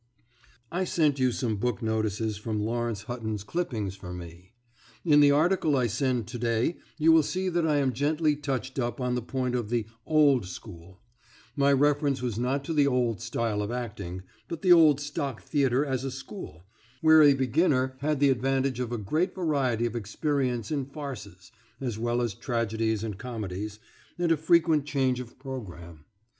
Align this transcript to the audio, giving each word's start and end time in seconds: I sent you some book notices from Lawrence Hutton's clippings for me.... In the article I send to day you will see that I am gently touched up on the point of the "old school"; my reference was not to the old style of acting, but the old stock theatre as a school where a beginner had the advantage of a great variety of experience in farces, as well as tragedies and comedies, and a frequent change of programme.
I 0.71 0.83
sent 0.83 1.19
you 1.19 1.31
some 1.31 1.57
book 1.57 1.83
notices 1.83 2.35
from 2.35 2.59
Lawrence 2.59 3.03
Hutton's 3.03 3.43
clippings 3.43 3.95
for 3.95 4.11
me.... 4.11 4.53
In 5.05 5.19
the 5.19 5.29
article 5.29 5.77
I 5.77 5.85
send 5.85 6.25
to 6.29 6.39
day 6.39 6.77
you 6.97 7.11
will 7.11 7.21
see 7.21 7.49
that 7.49 7.67
I 7.67 7.77
am 7.77 7.93
gently 7.93 8.35
touched 8.35 8.79
up 8.79 8.99
on 8.99 9.13
the 9.13 9.21
point 9.21 9.53
of 9.53 9.69
the 9.69 9.85
"old 10.07 10.47
school"; 10.47 11.01
my 11.55 11.71
reference 11.71 12.19
was 12.19 12.39
not 12.39 12.63
to 12.63 12.73
the 12.73 12.87
old 12.87 13.21
style 13.21 13.61
of 13.61 13.69
acting, 13.69 14.23
but 14.47 14.63
the 14.63 14.71
old 14.73 14.99
stock 14.99 15.39
theatre 15.43 15.85
as 15.85 16.03
a 16.03 16.09
school 16.09 16.65
where 17.01 17.21
a 17.21 17.35
beginner 17.35 17.95
had 17.99 18.19
the 18.19 18.31
advantage 18.31 18.79
of 18.79 18.91
a 18.91 18.97
great 18.97 19.35
variety 19.35 19.85
of 19.85 19.95
experience 19.95 20.71
in 20.71 20.83
farces, 20.87 21.51
as 21.79 21.99
well 21.99 22.23
as 22.23 22.33
tragedies 22.33 23.03
and 23.03 23.19
comedies, 23.19 23.77
and 24.17 24.31
a 24.31 24.35
frequent 24.35 24.83
change 24.87 25.19
of 25.19 25.37
programme. 25.37 26.05